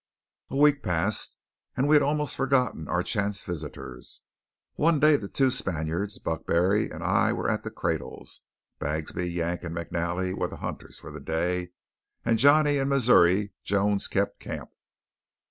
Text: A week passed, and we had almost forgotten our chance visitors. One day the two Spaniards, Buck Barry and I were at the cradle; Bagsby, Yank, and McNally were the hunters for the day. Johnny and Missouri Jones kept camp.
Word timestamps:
A 0.49 0.57
week 0.57 0.81
passed, 0.81 1.37
and 1.77 1.87
we 1.87 1.95
had 1.95 2.01
almost 2.01 2.35
forgotten 2.35 2.87
our 2.87 3.03
chance 3.03 3.43
visitors. 3.43 4.21
One 4.73 4.99
day 4.99 5.15
the 5.15 5.27
two 5.27 5.51
Spaniards, 5.51 6.17
Buck 6.17 6.47
Barry 6.47 6.89
and 6.89 7.03
I 7.03 7.31
were 7.33 7.47
at 7.47 7.61
the 7.61 7.69
cradle; 7.69 8.25
Bagsby, 8.79 9.31
Yank, 9.31 9.63
and 9.63 9.75
McNally 9.77 10.33
were 10.35 10.47
the 10.47 10.57
hunters 10.57 10.97
for 10.97 11.11
the 11.11 11.19
day. 11.19 11.73
Johnny 12.33 12.77
and 12.79 12.89
Missouri 12.89 13.53
Jones 13.63 14.07
kept 14.07 14.39
camp. 14.39 14.71